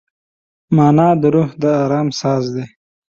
[0.75, 2.65] مانا د روح د ارام اساس دی.